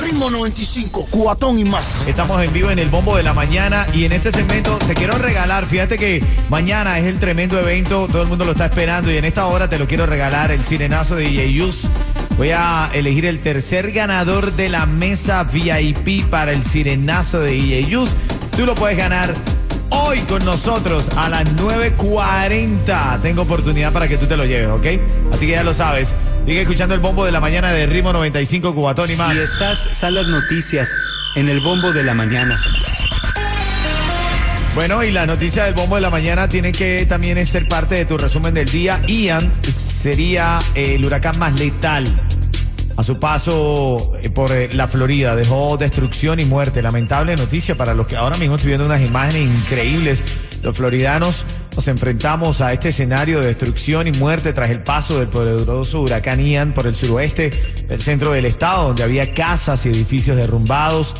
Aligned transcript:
Ritmo 0.00 0.30
95, 0.30 1.08
cuatón 1.10 1.58
y 1.58 1.64
más. 1.64 2.06
Estamos 2.06 2.42
en 2.42 2.52
vivo 2.52 2.70
en 2.70 2.78
el 2.78 2.88
Bombo 2.88 3.16
de 3.16 3.22
la 3.22 3.34
Mañana 3.34 3.86
y 3.94 4.04
en 4.04 4.12
este 4.12 4.30
segmento 4.30 4.78
te 4.86 4.94
quiero 4.94 5.16
regalar, 5.18 5.64
fíjate 5.66 5.98
que 5.98 6.22
mañana 6.48 6.98
es 6.98 7.06
el 7.06 7.18
tremendo 7.18 7.58
evento, 7.58 8.06
todo 8.06 8.22
el 8.22 8.28
mundo 8.28 8.44
lo 8.44 8.52
está 8.52 8.66
esperando 8.66 9.10
y 9.10 9.16
en 9.16 9.24
esta 9.24 9.46
hora 9.46 9.68
te 9.68 9.78
lo 9.78 9.86
quiero 9.86 10.06
regalar, 10.06 10.50
el 10.50 10.64
sirenazo 10.64 11.16
de 11.16 11.28
DJ 11.28 11.70
Voy 12.36 12.50
a 12.50 12.90
elegir 12.92 13.24
el 13.24 13.40
tercer 13.40 13.92
ganador 13.92 14.52
de 14.52 14.68
la 14.68 14.84
mesa 14.84 15.44
VIP 15.44 16.28
para 16.28 16.52
el 16.52 16.62
sirenazo 16.62 17.40
de 17.40 17.52
DJ 17.52 17.98
Tú 18.56 18.66
lo 18.66 18.74
puedes 18.74 18.98
ganar 18.98 19.34
hoy 19.90 20.20
con 20.20 20.44
nosotros 20.44 21.08
a 21.16 21.28
las 21.28 21.44
9.40. 21.56 23.20
Tengo 23.22 23.42
oportunidad 23.42 23.92
para 23.92 24.08
que 24.08 24.16
tú 24.16 24.26
te 24.26 24.36
lo 24.36 24.44
lleves, 24.44 24.68
¿ok? 24.68 24.86
Así 25.32 25.46
que 25.46 25.52
ya 25.52 25.62
lo 25.62 25.74
sabes. 25.74 26.14
Sigue 26.44 26.62
escuchando 26.62 26.94
el 26.94 27.00
bombo 27.00 27.24
de 27.24 27.32
la 27.32 27.40
mañana 27.40 27.72
de 27.72 27.86
Ritmo 27.86 28.12
95 28.12 28.74
Cubatón 28.74 29.10
y 29.10 29.16
más. 29.16 29.34
Y 29.34 29.38
estas 29.38 29.88
son 29.92 30.14
las 30.14 30.28
noticias 30.28 30.96
en 31.34 31.48
el 31.48 31.60
bombo 31.60 31.92
de 31.92 32.02
la 32.02 32.14
mañana. 32.14 32.60
Bueno, 34.74 35.02
y 35.02 35.10
la 35.10 35.26
noticia 35.26 35.64
del 35.64 35.74
bombo 35.74 35.96
de 35.96 36.02
la 36.02 36.10
mañana 36.10 36.48
tiene 36.48 36.72
que 36.72 37.06
también 37.06 37.44
ser 37.46 37.66
parte 37.66 37.94
de 37.94 38.04
tu 38.04 38.18
resumen 38.18 38.52
del 38.52 38.68
día. 38.68 39.00
Ian 39.06 39.50
sería 39.62 40.58
el 40.74 41.04
huracán 41.04 41.38
más 41.38 41.54
letal 41.54 42.06
a 42.96 43.02
su 43.02 43.18
paso 43.18 44.12
eh, 44.22 44.30
por 44.30 44.52
eh, 44.52 44.70
la 44.72 44.88
Florida. 44.88 45.36
Dejó 45.36 45.76
destrucción 45.76 46.40
y 46.40 46.44
muerte. 46.44 46.82
Lamentable 46.82 47.36
noticia 47.36 47.76
para 47.76 47.94
los 47.94 48.06
que 48.06 48.16
ahora 48.16 48.36
mismo 48.36 48.56
estoy 48.56 48.68
viendo 48.68 48.86
unas 48.86 49.06
imágenes 49.06 49.42
increíbles. 49.42 50.24
Los 50.62 50.76
floridanos 50.76 51.44
nos 51.74 51.88
enfrentamos 51.88 52.60
a 52.62 52.72
este 52.72 52.88
escenario 52.88 53.40
de 53.40 53.48
destrucción 53.48 54.06
y 54.08 54.12
muerte 54.12 54.52
tras 54.52 54.70
el 54.70 54.80
paso 54.82 55.18
del 55.18 55.28
poderoso 55.28 56.00
huracán 56.00 56.40
Ian 56.40 56.72
por 56.72 56.86
el 56.86 56.94
suroeste 56.94 57.50
del 57.86 58.00
centro 58.00 58.32
del 58.32 58.46
estado, 58.46 58.88
donde 58.88 59.02
había 59.02 59.34
casas 59.34 59.84
y 59.84 59.90
edificios 59.90 60.38
derrumbados, 60.38 61.14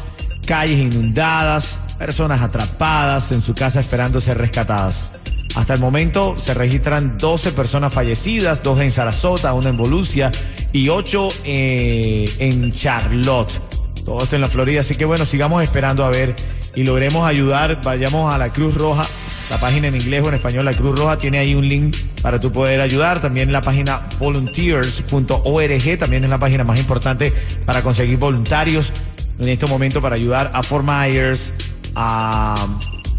calles 0.47 0.79
inundadas, 0.79 1.79
personas 1.99 2.41
atrapadas 2.41 3.33
en 3.33 3.43
su 3.43 3.55
casa 3.55 3.81
esperando 3.81 4.21
ser 4.21 4.39
rescatadas. 4.39 5.13
Hasta 5.57 5.75
el 5.75 5.81
momento 5.81 6.37
se 6.37 6.55
registran 6.55 7.19
12 7.19 7.53
personas 7.53 7.93
fallecidas, 7.93 8.63
dos 8.63 8.79
en 8.81 8.91
Sarasota, 8.91 9.53
una 9.55 9.71
en 9.71 9.77
Volusia 9.77 10.31
y 10.73 10.89
ocho 10.91 11.31
eh, 11.45 12.31
en 12.39 12.73
Charlotte. 12.73 13.61
Todo 14.05 14.23
esto 14.23 14.37
en 14.37 14.43
la 14.43 14.49
Florida. 14.49 14.81
Así 14.81 14.95
que 14.95 15.05
bueno, 15.05 15.25
sigamos 15.25 15.63
esperando 15.63 16.05
a 16.05 16.11
ver 16.11 16.37
y 16.75 16.85
logremos 16.85 17.27
ayudar. 17.27 17.81
Vayamos 17.83 18.33
a 18.33 18.39
la 18.39 18.53
Cruz 18.53 18.75
Roja 18.75 19.05
la 19.51 19.59
página 19.59 19.89
en 19.89 19.95
inglés 19.95 20.23
o 20.25 20.29
en 20.29 20.35
español, 20.35 20.65
la 20.65 20.75
Cruz 20.75 20.99
Roja, 20.99 21.19
tiene 21.19 21.39
ahí 21.39 21.55
un 21.55 21.69
link 21.69 21.97
para 22.21 22.41
tú 22.41 22.53
poder 22.53 22.81
ayudar. 22.81 23.21
También 23.21 23.53
la 23.53 23.61
página 23.61 24.03
volunteers.org, 24.19 25.99
también 25.99 26.25
es 26.25 26.31
la 26.31 26.39
página 26.39 26.65
más 26.65 26.79
importante 26.79 27.33
para 27.65 27.83
conseguir 27.83 28.19
voluntarios 28.19 28.93
en 29.39 29.49
este 29.49 29.67
momento 29.67 30.01
para 30.01 30.17
ayudar 30.17 30.51
a 30.53 30.63
Fort 30.63 30.85
Myers, 30.85 31.55
a 31.95 32.67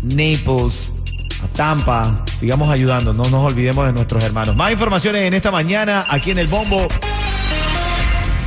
Naples, 0.04 0.94
a 1.44 1.48
Tampa. 1.48 2.16
Sigamos 2.38 2.70
ayudando, 2.70 3.14
no 3.14 3.30
nos 3.30 3.52
olvidemos 3.52 3.86
de 3.86 3.94
nuestros 3.94 4.24
hermanos. 4.24 4.56
Más 4.56 4.72
informaciones 4.72 5.24
en 5.24 5.34
esta 5.34 5.52
mañana 5.52 6.06
aquí 6.10 6.32
en 6.32 6.40
el 6.40 6.48
Bombo. 6.48 6.88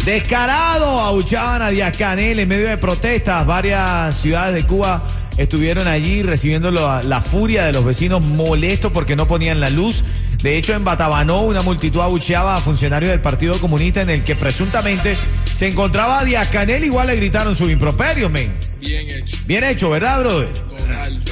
Descarado, 0.04 1.00
abuchaban 1.00 1.60
a 1.60 1.70
Díaz 1.70 1.96
Canel 1.96 2.38
en 2.38 2.48
medio 2.48 2.68
de 2.68 2.78
protestas. 2.78 3.46
Varias 3.46 4.16
ciudades 4.16 4.54
de 4.54 4.66
Cuba 4.66 5.02
estuvieron 5.36 5.86
allí 5.88 6.22
recibiendo 6.22 6.70
la, 6.70 7.20
furia 7.20 7.64
de 7.64 7.72
los 7.72 7.84
vecinos 7.84 8.24
molestos 8.24 8.92
porque 8.92 9.14
no 9.14 9.26
ponían 9.26 9.60
la 9.60 9.70
luz. 9.70 10.02
De 10.42 10.56
hecho, 10.56 10.74
en 10.74 10.84
Batabanó 10.84 11.42
una 11.42 11.62
multitud 11.62 12.00
abucheaba 12.00 12.56
a 12.56 12.60
funcionarios 12.60 13.10
del 13.10 13.20
Partido 13.20 13.58
Comunista 13.58 14.00
en 14.00 14.10
el 14.10 14.24
que 14.24 14.34
presuntamente 14.36 15.16
se 15.54 15.68
encontraba 15.68 16.24
Díaz 16.24 16.48
Canel. 16.48 16.84
Igual 16.84 17.08
le 17.08 17.16
gritaron 17.16 17.54
su 17.54 17.68
improperio, 17.68 18.30
men. 18.30 18.52
Bien 18.80 19.06
hecho. 19.08 19.36
Bien 19.46 19.64
hecho, 19.64 19.90
¿verdad, 19.90 20.20
brother? 20.20 20.48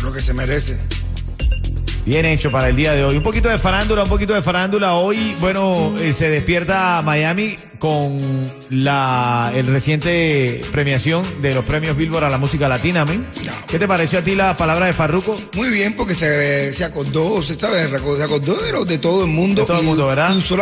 Lo 0.03 0.13
que 0.13 0.21
se 0.21 0.35
merece. 0.35 0.79
Bien 2.09 2.25
hecho 2.25 2.51
para 2.51 2.71
el 2.71 2.75
día 2.75 2.95
de 2.95 3.05
hoy. 3.05 3.19
Un 3.19 3.23
poquito 3.23 3.51
de 3.51 3.59
farándula, 3.59 4.03
un 4.05 4.09
poquito 4.09 4.33
de 4.33 4.41
farándula. 4.41 4.95
Hoy, 4.95 5.37
bueno, 5.41 5.95
eh, 6.01 6.15
se 6.15 6.31
despierta 6.31 7.03
Miami 7.05 7.55
con 7.79 8.17
la 8.71 9.53
el 9.55 9.67
reciente 9.67 10.63
premiación 10.73 11.23
de 11.43 11.55
los 11.55 11.67
premios 11.67 11.99
Billboard 11.99 12.25
a 12.25 12.31
la 12.31 12.39
música 12.39 12.67
latina, 12.67 13.05
¿men? 13.05 13.27
¿Qué 13.67 13.79
te 13.79 13.87
pareció 13.87 14.21
a 14.21 14.23
ti 14.23 14.35
la 14.35 14.57
palabra 14.57 14.87
de 14.87 14.95
Farruko? 14.95 15.37
Muy 15.55 15.69
bien, 15.69 15.95
porque 15.97 16.15
se, 16.15 16.73
se 16.73 16.83
acordó, 16.83 17.43
se, 17.43 17.61
sabe, 17.61 17.87
se 17.87 17.97
acordó 17.97 18.57
de, 18.57 18.85
de, 18.87 18.97
todo 18.97 19.25
el 19.25 19.31
mundo. 19.31 19.61
De 19.61 19.67
todo 19.67 19.81
el 19.81 19.85
mundo, 19.85 20.07
¿verdad? 20.07 20.35
Y 20.35 20.39
usó 20.39 20.55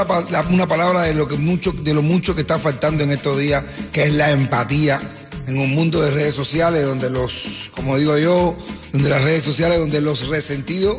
una 0.50 0.66
palabra 0.66 1.02
de 1.02 1.14
lo 1.14 1.28
que 1.28 1.36
mucho, 1.36 1.70
de 1.70 1.94
lo 1.94 2.02
mucho 2.02 2.34
que 2.34 2.40
está 2.40 2.58
faltando 2.58 3.04
en 3.04 3.12
estos 3.12 3.38
días, 3.38 3.62
que 3.92 4.02
es 4.02 4.12
la 4.12 4.32
empatía 4.32 5.00
en 5.46 5.56
un 5.56 5.72
mundo 5.76 6.02
de 6.02 6.10
redes 6.10 6.34
sociales 6.34 6.84
donde 6.84 7.08
los, 7.08 7.70
como 7.76 7.96
digo 7.96 8.18
yo, 8.18 8.56
donde 8.92 9.10
las 9.10 9.22
redes 9.22 9.44
sociales, 9.44 9.78
donde 9.78 10.00
los 10.00 10.26
resentidos 10.26 10.96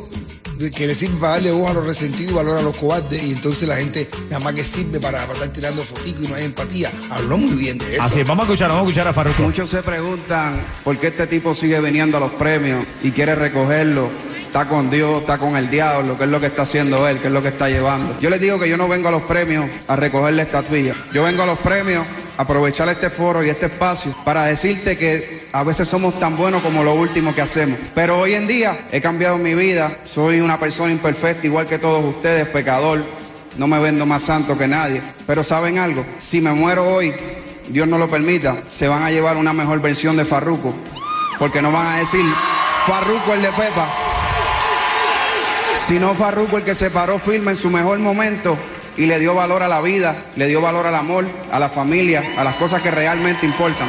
que 0.57 0.87
le 0.87 0.95
sirve 0.95 1.17
para 1.19 1.33
darle 1.33 1.51
voz 1.51 1.69
a 1.69 1.73
los 1.73 1.85
resentidos 1.85 2.31
y 2.31 2.35
valor 2.35 2.57
a 2.57 2.61
los 2.61 2.75
cobardes 2.75 3.23
y 3.23 3.31
entonces 3.31 3.67
la 3.67 3.75
gente 3.75 4.07
nada 4.29 4.39
más 4.39 4.53
que 4.53 4.63
sirve 4.63 4.99
para, 4.99 5.23
estar 5.23 5.47
tirando 5.49 5.83
fotitos 5.83 6.25
y 6.25 6.27
no 6.27 6.35
hay 6.35 6.45
empatía. 6.45 6.91
Habló 7.11 7.37
muy 7.37 7.53
bien 7.55 7.77
de 7.77 7.95
eso. 7.95 8.03
Así 8.03 8.23
vamos 8.23 8.43
a 8.43 8.47
escuchar, 8.47 8.69
vamos 8.69 8.83
a 8.83 8.89
escuchar 8.89 9.07
a 9.07 9.13
Farruko. 9.13 9.43
Muchos 9.43 9.69
se 9.69 9.83
preguntan 9.83 10.61
por 10.83 10.97
qué 10.97 11.07
este 11.07 11.27
tipo 11.27 11.53
sigue 11.53 11.79
viniendo 11.79 12.17
a 12.17 12.19
los 12.19 12.31
premios 12.33 12.85
y 13.03 13.11
quiere 13.11 13.35
recogerlo 13.35 14.09
está 14.57 14.69
con 14.69 14.89
Dios, 14.89 15.21
está 15.21 15.37
con 15.37 15.55
el 15.55 15.69
diablo, 15.69 16.17
qué 16.17 16.23
es 16.23 16.29
lo 16.31 16.39
que 16.39 16.47
está 16.47 16.63
haciendo 16.63 17.07
él, 17.07 17.19
qué 17.19 17.27
es 17.27 17.31
lo 17.31 17.43
que 17.43 17.49
está 17.49 17.69
llevando. 17.69 18.19
Yo 18.19 18.31
les 18.31 18.41
digo 18.41 18.57
que 18.57 18.67
yo 18.67 18.75
no 18.75 18.87
vengo 18.87 19.07
a 19.07 19.11
los 19.11 19.21
premios 19.21 19.69
a 19.87 19.95
recogerle 19.95 20.41
estatuilla. 20.41 20.95
Yo 21.13 21.21
vengo 21.21 21.43
a 21.43 21.45
los 21.45 21.59
premios 21.59 22.03
a 22.39 22.41
aprovechar 22.41 22.89
este 22.89 23.11
foro 23.11 23.43
y 23.43 23.49
este 23.49 23.67
espacio 23.67 24.15
para 24.25 24.45
decirte 24.45 24.97
que 24.97 25.47
a 25.51 25.63
veces 25.63 25.87
somos 25.87 26.19
tan 26.19 26.35
buenos 26.35 26.63
como 26.63 26.83
lo 26.83 26.95
último 26.95 27.35
que 27.35 27.41
hacemos. 27.41 27.77
Pero 27.93 28.17
hoy 28.17 28.33
en 28.33 28.47
día 28.47 28.87
he 28.91 28.99
cambiado 28.99 29.37
mi 29.37 29.53
vida, 29.53 29.95
soy 30.05 30.41
una 30.41 30.59
persona 30.59 30.91
imperfecta 30.91 31.45
igual 31.45 31.67
que 31.67 31.77
todos 31.77 32.03
ustedes, 32.03 32.47
pecador. 32.47 33.05
No 33.59 33.67
me 33.67 33.77
vendo 33.77 34.07
más 34.07 34.23
santo 34.23 34.57
que 34.57 34.67
nadie. 34.67 35.03
Pero 35.27 35.43
¿saben 35.43 35.77
algo? 35.77 36.03
Si 36.17 36.41
me 36.41 36.51
muero 36.53 36.95
hoy, 36.95 37.13
Dios 37.67 37.87
no 37.87 37.99
lo 37.99 38.09
permita, 38.09 38.63
se 38.71 38.87
van 38.87 39.03
a 39.03 39.11
llevar 39.11 39.37
una 39.37 39.53
mejor 39.53 39.81
versión 39.81 40.17
de 40.17 40.25
Farruco. 40.25 40.73
Porque 41.37 41.61
no 41.61 41.71
van 41.71 41.85
a 41.85 41.97
decir 41.97 42.25
Farruco 42.87 43.35
el 43.35 43.43
de 43.43 43.49
Pepa 43.49 44.06
sino 45.87 46.13
Farruko 46.15 46.57
el 46.57 46.65
que 46.65 46.75
se 46.75 46.89
paró 46.89 47.17
firme 47.17 47.51
en 47.51 47.57
su 47.57 47.69
mejor 47.69 47.97
momento 47.99 48.57
y 48.97 49.05
le 49.05 49.19
dio 49.19 49.33
valor 49.35 49.63
a 49.63 49.69
la 49.69 49.79
vida, 49.79 50.25
le 50.35 50.47
dio 50.47 50.59
valor 50.59 50.85
al 50.85 50.95
amor, 50.95 51.25
a 51.49 51.59
la 51.59 51.69
familia, 51.69 52.21
a 52.37 52.43
las 52.43 52.55
cosas 52.55 52.81
que 52.81 52.91
realmente 52.91 53.45
importan. 53.45 53.87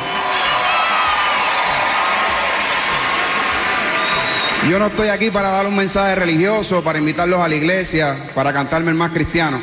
Yo 4.71 4.79
no 4.79 4.87
estoy 4.87 5.09
aquí 5.09 5.31
para 5.31 5.50
dar 5.50 5.67
un 5.67 5.75
mensaje 5.75 6.15
religioso, 6.15 6.85
para 6.85 7.00
invitarlos 7.00 7.41
a 7.41 7.49
la 7.49 7.56
iglesia, 7.56 8.17
para 8.33 8.53
cantarme 8.53 8.91
el 8.91 8.97
más 8.97 9.11
cristiano. 9.11 9.59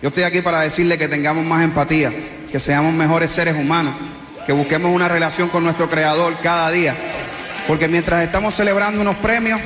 Yo 0.00 0.08
estoy 0.08 0.24
aquí 0.24 0.40
para 0.40 0.60
decirle 0.60 0.96
que 0.96 1.08
tengamos 1.08 1.44
más 1.44 1.62
empatía, 1.62 2.12
que 2.50 2.60
seamos 2.60 2.94
mejores 2.94 3.30
seres 3.30 3.56
humanos, 3.56 3.94
que 4.46 4.52
busquemos 4.52 4.90
una 4.94 5.08
relación 5.08 5.50
con 5.50 5.64
nuestro 5.64 5.86
Creador 5.88 6.34
cada 6.42 6.70
día. 6.70 6.94
Porque 7.68 7.88
mientras 7.88 8.22
estamos 8.22 8.54
celebrando 8.54 9.00
unos 9.02 9.16
premios, 9.16 9.60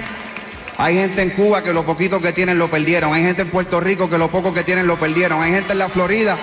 hay 0.79 0.95
gente 0.95 1.23
en 1.23 1.31
Cuba 1.31 1.63
que 1.63 1.73
lo 1.73 1.85
poquito 1.85 2.21
que 2.21 2.33
tienen 2.33 2.59
lo 2.59 2.69
perdieron. 2.69 3.15
Hay 3.15 3.23
gente 3.23 3.43
en 3.43 3.49
Puerto 3.49 3.81
Rico 3.81 4.11
que 4.11 4.19
lo 4.19 4.31
poco 4.31 4.53
que 4.53 4.63
tienen 4.63 4.87
lo 4.87 4.99
perdieron. 4.99 5.43
Hay 5.43 5.53
gente 5.53 5.73
en 5.73 5.79
la 5.79 5.89
Florida 5.89 6.37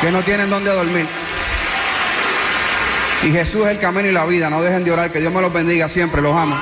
que 0.00 0.10
no 0.10 0.20
tienen 0.22 0.50
dónde 0.50 0.70
dormir. 0.70 1.06
Y 3.22 3.30
Jesús 3.30 3.62
es 3.62 3.68
el 3.68 3.78
camino 3.78 4.08
y 4.08 4.12
la 4.12 4.26
vida. 4.26 4.50
No 4.50 4.60
dejen 4.60 4.84
de 4.84 4.92
orar. 4.92 5.10
Que 5.10 5.20
Dios 5.20 5.32
me 5.32 5.40
los 5.40 5.52
bendiga 5.52 5.88
siempre. 5.88 6.20
Los 6.20 6.36
amo. 6.36 6.56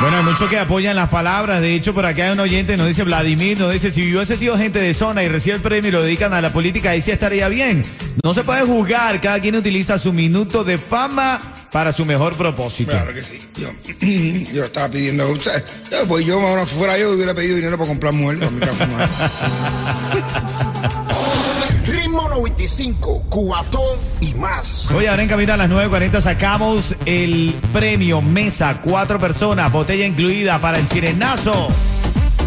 Bueno, 0.00 0.16
hay 0.16 0.24
muchos 0.24 0.48
que 0.50 0.58
apoyan 0.58 0.96
las 0.96 1.08
palabras. 1.08 1.60
De 1.60 1.72
hecho, 1.72 1.94
por 1.94 2.04
acá 2.04 2.24
hay 2.24 2.32
un 2.32 2.40
oyente, 2.40 2.76
nos 2.76 2.88
dice 2.88 3.04
Vladimir, 3.04 3.58
nos 3.58 3.72
dice, 3.72 3.92
si 3.92 4.12
hubiese 4.12 4.36
sido 4.36 4.58
gente 4.58 4.80
de 4.80 4.92
zona 4.92 5.22
y 5.22 5.28
recibe 5.28 5.56
el 5.56 5.62
premio 5.62 5.88
y 5.88 5.92
lo 5.92 6.02
dedican 6.02 6.34
a 6.34 6.42
la 6.42 6.52
política, 6.52 6.90
ahí 6.90 7.00
sí 7.00 7.12
estaría 7.12 7.48
bien. 7.48 7.84
No 8.22 8.34
se 8.34 8.42
puede 8.42 8.62
juzgar, 8.62 9.20
cada 9.20 9.40
quien 9.40 9.54
utiliza 9.54 9.96
su 9.96 10.12
minuto 10.12 10.64
de 10.64 10.78
fama 10.78 11.40
para 11.74 11.90
su 11.90 12.04
mejor 12.04 12.36
propósito. 12.36 12.92
Claro 12.92 13.12
que 13.12 13.20
sí. 13.20 13.42
Yo, 13.56 13.68
yo 14.54 14.64
estaba 14.64 14.88
pidiendo, 14.88 15.28
o 15.28 15.40
sea, 15.40 15.60
pues 16.06 16.24
yo, 16.24 16.40
ahora 16.40 16.64
fuera 16.64 16.96
yo, 16.96 17.10
hubiera 17.10 17.34
pedido 17.34 17.56
dinero 17.56 17.76
para 17.76 17.88
comprar 17.88 18.12
para 18.12 18.50
mi 18.50 18.60
casa. 18.60 18.86
Ritmo 21.84 22.28
95, 22.28 23.24
cuatón 23.28 23.98
y 24.20 24.34
más. 24.34 24.88
Hoy 24.92 25.06
ahora 25.06 25.24
en 25.24 25.28
camino 25.28 25.52
a 25.52 25.56
las 25.56 25.68
9.40 25.68 26.20
sacamos 26.20 26.94
el 27.06 27.56
premio 27.72 28.22
Mesa, 28.22 28.80
cuatro 28.80 29.18
personas, 29.18 29.72
botella 29.72 30.06
incluida 30.06 30.60
para 30.60 30.78
el 30.78 30.86
sirenazo 30.86 31.66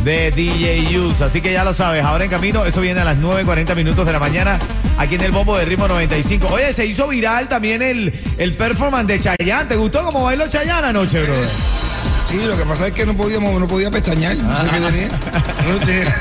de 0.08 0.32
DJ 0.32 0.98
Use. 0.98 1.22
Así 1.22 1.42
que 1.42 1.52
ya 1.52 1.66
lo 1.66 1.74
sabes, 1.74 2.02
ahora 2.02 2.24
en 2.24 2.30
camino, 2.30 2.66
eso 2.66 2.80
viene 2.80 3.02
a 3.02 3.04
las 3.04 3.18
9.40 3.18 3.76
minutos 3.76 4.06
de 4.06 4.14
la 4.14 4.20
mañana 4.20 4.58
aquí 4.98 5.16
en 5.16 5.22
el 5.22 5.32
bombo 5.32 5.58
de 5.58 5.66
ritmo 5.66 5.86
95. 5.86 6.48
Oye, 6.48 6.72
se 6.72 6.86
hizo 6.86 7.10
viral 7.10 7.50
también 7.50 7.82
el, 7.82 8.14
el 8.38 8.54
performance 8.54 9.06
de 9.08 9.20
Chayanne. 9.20 9.66
¿Te 9.66 9.76
gustó 9.76 10.06
cómo 10.06 10.24
bailó 10.24 10.48
Chayanne 10.48 10.88
anoche, 10.88 11.22
brother? 11.22 11.50
Sí, 12.30 12.40
lo 12.46 12.58
que 12.58 12.66
pasa 12.66 12.88
es 12.88 12.94
que 12.94 13.06
no 13.06 13.18
podíamos, 13.18 13.60
no 13.60 13.68
podía 13.68 13.92
pestañear. 13.92 14.38
No 14.38 14.64
sé 14.64 14.70
qué 14.70 14.80
tenía. 14.80 15.10
No 15.68 15.86
tenía. 15.86 16.16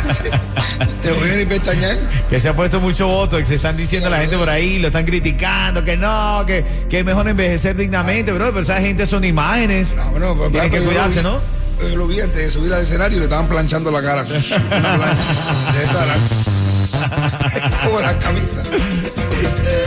Te 1.03 1.13
voy 1.13 1.31
a 1.31 1.37
ni 1.37 1.47
pestañear. 1.47 1.97
Que 2.29 2.41
se 2.41 2.49
ha 2.49 2.57
puesto 2.57 2.81
mucho 2.81 3.07
voto, 3.07 3.37
que 3.39 3.47
se 3.47 3.55
están 3.55 3.77
diciendo 3.77 4.11
la 4.11 4.19
gente 4.19 4.37
por 4.37 4.51
ahí, 4.51 4.81
lo 4.81 4.89
están 4.89 5.05
criticando, 5.05 5.85
que 5.85 5.97
no, 5.97 6.43
que, 6.45 6.65
que 6.91 6.99
es 6.99 7.05
mejor 7.05 7.29
envejecer 7.29 7.77
dignamente, 7.77 8.33
bro, 8.33 8.47
pero 8.49 8.63
esa 8.63 8.81
gente 8.81 9.07
son 9.07 9.25
imágenes. 9.25 9.95
No, 9.95 10.11
bueno, 10.11 10.35
Tienen 10.51 10.73
que 10.73 10.81
cuidarse, 10.81 11.23
¿no? 11.23 11.41
Lo 11.95 12.07
vi 12.07 12.21
antes 12.21 12.39
de 12.39 12.51
subir 12.51 12.73
al 12.73 12.83
escenario 12.83 13.17
y 13.17 13.21
le 13.21 13.25
estaban 13.25 13.49
planchando 13.49 13.91
la 13.91 14.03
cara. 14.03 14.23
Una 14.23 14.97
plancha. 14.97 15.25
Como 17.85 18.01
la 18.01 18.19
camisa. 18.19 18.63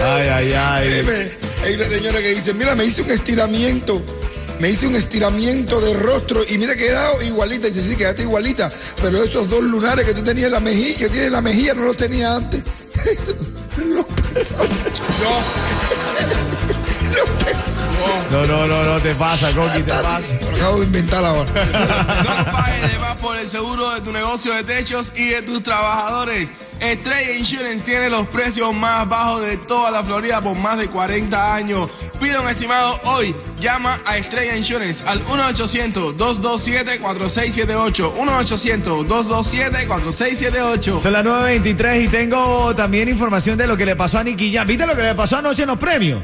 Ay, 0.06 0.27
ay, 0.27 0.53
ay. 0.53 1.31
Hay 1.63 1.74
una 1.75 1.86
señora 1.86 2.19
que 2.19 2.36
dice, 2.36 2.53
mira, 2.53 2.75
me 2.75 2.86
hice 2.86 3.01
un 3.01 3.12
estiramiento. 3.12 4.01
Me 4.59 4.71
hice 4.71 4.88
un 4.88 4.95
estiramiento 4.95 5.80
de 5.80 5.94
rostro 5.94 6.41
y 6.47 6.57
mira 6.57 6.75
que 6.75 6.86
he 6.86 6.88
quedado 6.88 7.21
igualita. 7.24 7.68
Y 7.68 7.71
dice, 7.71 7.89
sí, 7.89 7.95
quedaste 7.95 8.24
igualita. 8.24 8.71
Pero 9.01 9.24
esos 9.24 9.50
dos 9.50 9.63
lunares 9.63 10.06
que 10.06 10.13
tú 10.13 10.21
tenías 10.21 10.47
en 10.47 10.53
la 10.53 10.59
mejilla, 10.59 10.97
que 10.97 11.09
tienes 11.09 11.27
en 11.27 11.33
la 11.33 11.42
mejilla, 11.42 11.74
no 11.74 11.83
los 11.83 11.97
tenía 11.97 12.35
antes. 12.35 12.63
No. 13.80 14.06
No, 18.31 18.45
no, 18.45 18.65
no, 18.67 18.83
no, 18.83 19.00
te 19.00 19.15
pasa, 19.15 19.51
Coqui, 19.51 19.81
te 19.81 19.91
pasa. 19.91 20.21
Lo 20.41 20.50
acabo 20.56 20.79
de 20.79 20.85
inventar 20.85 21.25
ahora. 21.25 21.50
No 21.50 22.51
pagues 22.51 22.91
de 22.91 23.00
más 23.00 23.15
por 23.15 23.35
el 23.38 23.50
seguro 23.50 23.89
de 23.95 24.01
tu 24.01 24.11
negocio 24.11 24.53
de 24.53 24.63
techos 24.63 25.11
y 25.15 25.29
de 25.29 25.41
tus 25.41 25.63
trabajadores. 25.63 26.51
Estrella 26.79 27.35
Insurance 27.35 27.83
tiene 27.83 28.07
los 28.09 28.27
precios 28.27 28.71
más 28.73 29.09
bajos 29.09 29.41
de 29.41 29.57
toda 29.57 29.91
la 29.91 30.01
Florida 30.03 30.39
por 30.41 30.57
más 30.57 30.77
de 30.77 30.88
40 30.88 31.56
años. 31.56 31.89
Pide 32.21 32.39
un 32.39 32.47
estimado 32.47 32.97
hoy. 33.06 33.35
Llama 33.59 34.00
a 34.06 34.15
Estrella 34.17 34.56
Insurance 34.56 35.03
al 35.06 35.25
1-800-227-4678. 35.25 38.13
1-800-227-4678. 38.15 41.01
Son 41.01 41.11
las 41.11 41.25
9.23 41.25 42.06
y 42.06 42.07
tengo 42.07 42.73
también 42.75 43.09
información 43.09 43.57
de 43.57 43.67
lo 43.67 43.75
que 43.75 43.85
le 43.85 43.97
pasó 43.97 44.19
a 44.19 44.23
Nicky 44.23 44.53
Jam. 44.53 44.65
¿Viste 44.67 44.85
lo 44.85 44.95
que 44.95 45.01
le 45.01 45.15
pasó 45.15 45.35
anoche 45.38 45.63
en 45.63 45.67
los 45.67 45.77
premios? 45.77 46.23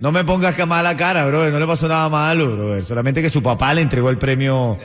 No 0.00 0.12
me 0.12 0.24
pongas 0.24 0.54
que 0.54 0.66
mala 0.66 0.96
cara, 0.96 1.26
bro. 1.26 1.50
No 1.50 1.58
le 1.58 1.66
pasó 1.66 1.88
nada 1.88 2.08
malo, 2.08 2.56
bro. 2.56 2.82
Solamente 2.82 3.22
que 3.22 3.30
su 3.30 3.42
papá 3.42 3.72
le 3.74 3.80
entregó 3.80 4.10
el 4.10 4.18
premio. 4.18 4.76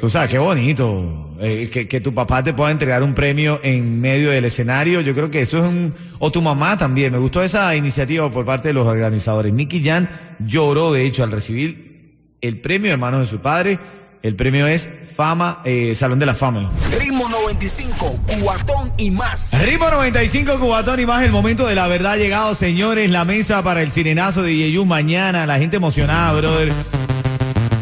Tú 0.00 0.10
sabes, 0.10 0.30
qué 0.30 0.38
bonito. 0.38 1.36
Eh, 1.40 1.70
que, 1.72 1.88
que 1.88 2.00
tu 2.00 2.12
papá 2.12 2.42
te 2.42 2.52
pueda 2.52 2.70
entregar 2.70 3.02
un 3.02 3.14
premio 3.14 3.60
en 3.62 4.00
medio 4.00 4.30
del 4.30 4.44
escenario. 4.44 5.00
Yo 5.00 5.14
creo 5.14 5.30
que 5.30 5.40
eso 5.40 5.58
es 5.58 5.64
un. 5.64 5.94
O 6.18 6.30
tu 6.30 6.42
mamá 6.42 6.76
también. 6.76 7.12
Me 7.12 7.18
gustó 7.18 7.42
esa 7.42 7.74
iniciativa 7.74 8.30
por 8.30 8.44
parte 8.44 8.68
de 8.68 8.74
los 8.74 8.86
organizadores. 8.86 9.52
Nicky 9.52 9.82
Jan 9.82 10.08
lloró, 10.40 10.92
de 10.92 11.06
hecho, 11.06 11.24
al 11.24 11.30
recibir 11.30 11.92
el 12.40 12.58
premio 12.58 12.92
en 12.92 13.00
manos 13.00 13.20
de 13.20 13.26
su 13.26 13.38
padre. 13.40 13.78
El 14.22 14.36
premio 14.36 14.68
es 14.68 14.88
Fama, 15.16 15.60
eh, 15.64 15.96
Salón 15.96 16.20
de 16.20 16.26
la 16.26 16.34
Fama. 16.34 16.70
Ritmo 16.96 17.28
95, 17.28 18.20
cuatón 18.40 18.92
y 18.96 19.10
más. 19.10 19.52
Ritmo 19.64 19.90
95 19.90 20.60
Cubatón 20.60 21.00
y 21.00 21.06
más 21.06 21.24
el 21.24 21.32
momento 21.32 21.66
de 21.66 21.74
la 21.74 21.88
verdad 21.88 22.12
ha 22.12 22.16
llegado, 22.16 22.54
señores. 22.54 23.10
La 23.10 23.24
mesa 23.24 23.64
para 23.64 23.82
el 23.82 23.90
sirenazo 23.90 24.42
de 24.42 24.54
Yeyu 24.54 24.84
mañana. 24.84 25.44
La 25.44 25.58
gente 25.58 25.78
emocionada, 25.78 26.34
brother. 26.34 26.72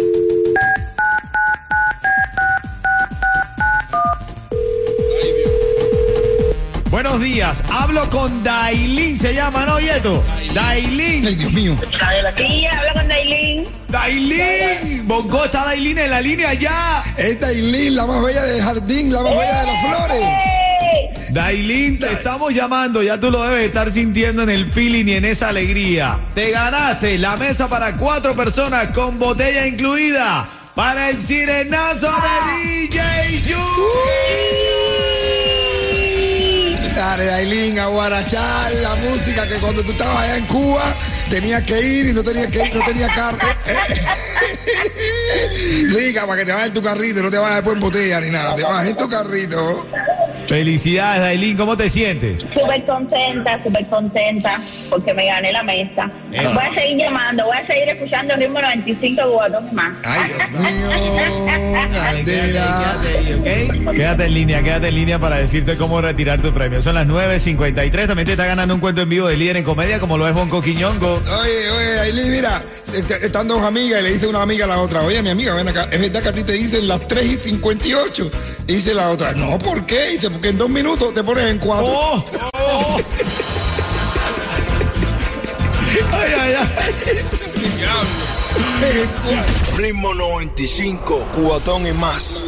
Buenos 6.90 7.20
días, 7.20 7.62
hablo 7.70 8.08
con 8.08 8.42
Dailin, 8.42 9.18
se 9.18 9.34
llama, 9.34 9.66
¿no, 9.66 9.78
Yeto? 9.78 10.24
Dailin, 10.54 11.26
Ay, 11.26 11.34
Dios 11.34 11.52
mío. 11.52 11.76
Sí, 12.36 12.66
habla 12.66 12.92
con 12.94 13.06
Dailin. 13.06 13.66
Dailin, 13.88 15.06
Bongo, 15.06 15.44
está 15.44 15.64
Dailin 15.64 15.98
en 15.98 16.10
la 16.10 16.20
línea 16.20 16.54
ya. 16.54 17.02
Esta 17.16 17.48
Aileen, 17.48 17.94
la 17.94 18.06
más 18.06 18.22
bella 18.22 18.42
del 18.42 18.62
jardín, 18.62 19.12
la 19.12 19.22
más 19.22 19.36
bella 19.36 19.60
de 19.60 19.66
las 19.66 19.86
flores. 19.86 20.22
¡Ey! 20.22 21.32
Dailin, 21.32 21.98
te 21.98 22.12
estamos 22.12 22.52
llamando, 22.52 23.02
ya 23.02 23.20
tú 23.20 23.30
lo 23.30 23.42
debes 23.42 23.66
estar 23.66 23.90
sintiendo 23.90 24.42
en 24.42 24.50
el 24.50 24.70
feeling 24.70 25.06
y 25.06 25.12
en 25.12 25.24
esa 25.24 25.50
alegría. 25.50 26.18
Te 26.34 26.50
ganaste 26.50 27.18
la 27.18 27.36
mesa 27.36 27.68
para 27.68 27.96
cuatro 27.96 28.34
personas 28.34 28.88
con 28.88 29.18
botella 29.18 29.66
incluida 29.66 30.48
para 30.74 31.10
el 31.10 31.18
sirenazo 31.18 32.08
de 32.08 32.88
DJ 32.88 33.42
Yu. 33.42 34.65
Dale, 37.06 37.26
Dailín, 37.26 37.78
a 37.78 37.86
guarachar 37.86 38.72
la 38.72 38.96
música 38.96 39.46
que 39.46 39.54
cuando 39.58 39.80
tú 39.84 39.92
estabas 39.92 40.24
allá 40.24 40.38
en 40.38 40.46
Cuba 40.46 40.92
tenías 41.30 41.62
que 41.62 41.80
ir 41.80 42.06
y 42.06 42.12
no 42.12 42.20
tenías 42.20 42.48
que 42.48 42.64
ir, 42.64 42.74
no 42.74 42.84
tenía 42.84 43.06
carro. 43.14 43.38
Liga, 45.84 46.26
para 46.26 46.40
que 46.40 46.46
te 46.46 46.52
vayas 46.52 46.66
en 46.66 46.74
tu 46.74 46.82
carrito 46.82 47.20
y 47.20 47.22
no 47.22 47.30
te 47.30 47.38
vayas 47.38 47.58
después 47.58 47.76
en 47.76 47.80
botella 47.80 48.20
ni 48.20 48.30
nada. 48.30 48.56
Te 48.56 48.64
vas 48.64 48.84
en 48.84 48.96
tu 48.96 49.08
carrito. 49.08 49.86
Felicidades, 50.48 51.20
Dailin, 51.22 51.56
¿cómo 51.56 51.76
te 51.76 51.90
sientes? 51.90 52.40
Súper 52.40 52.84
contenta, 52.84 53.62
súper 53.62 53.86
contenta, 53.86 54.60
porque 54.90 55.12
me 55.12 55.26
gané 55.26 55.52
la 55.52 55.62
mesa. 55.62 56.10
Eso. 56.32 56.54
Voy 56.54 56.64
a 56.64 56.74
seguir 56.74 56.98
llamando, 56.98 57.44
voy 57.46 57.56
a 57.56 57.66
seguir 57.66 57.88
escuchando 57.88 58.34
el 58.34 58.40
ritmo 58.40 58.60
95 58.60 59.22
cubatón 59.30 59.74
más. 59.74 59.92
Ay, 60.04 60.30
Dios 60.36 60.50
mío, 60.50 61.92
Candela. 61.92 62.96
¿ok? 63.38 63.94
Quédate 63.94 64.24
en 64.24 64.34
línea, 64.34 64.62
quédate 64.62 64.88
en 64.88 64.94
línea 64.94 65.18
para 65.18 65.36
decirte 65.36 65.76
cómo 65.76 66.00
retirar 66.00 66.40
tu 66.40 66.52
premio. 66.52 66.80
Son 66.82 66.94
las 66.94 67.06
9.53, 67.06 68.06
también 68.06 68.26
te 68.26 68.32
está 68.32 68.46
ganando 68.46 68.74
un 68.74 68.80
cuento 68.80 69.02
en 69.02 69.08
vivo 69.08 69.28
de 69.28 69.36
líder 69.36 69.56
en 69.56 69.64
comedia 69.64 69.98
como 69.98 70.16
lo 70.18 70.28
es 70.28 70.34
Bonco 70.34 70.62
Quiñongo. 70.62 71.14
Oye, 71.40 71.70
oye, 71.70 72.00
Aileen, 72.00 72.30
mira, 72.30 72.62
están 72.98 73.48
dos 73.48 73.62
amigas 73.62 74.00
y 74.00 74.02
le 74.04 74.12
dice 74.12 74.26
una 74.26 74.42
amiga 74.42 74.64
a 74.64 74.68
la 74.68 74.78
otra, 74.78 75.02
oye, 75.02 75.22
mi 75.22 75.30
amiga, 75.30 75.54
ven 75.54 75.68
acá, 75.68 75.88
es 75.92 76.00
verdad 76.00 76.22
que 76.22 76.28
a 76.28 76.32
ti 76.32 76.42
te 76.44 76.52
dicen 76.52 76.88
las 76.88 77.06
3 77.06 77.26
y 77.26 77.36
58. 77.36 78.30
Y 78.66 78.74
dice 78.74 78.94
la 78.94 79.10
otra, 79.10 79.32
no, 79.32 79.58
¿por 79.58 79.84
qué? 79.86 80.08
Dice, 80.10 80.30
porque 80.30 80.48
en 80.48 80.58
dos 80.58 80.68
minutos 80.68 81.14
te 81.14 81.22
pones 81.22 81.44
en 81.50 81.58
cuatro. 81.58 81.92
¡Oh! 81.92 82.24
¡Oh! 82.54 83.00
¡Ay, 86.12 86.32
ay, 86.38 86.54
ay! 86.54 86.66
Ritmo 89.76 90.14
95, 90.14 91.28
cuatón 91.32 91.86
y 91.86 91.92
más. 91.92 92.44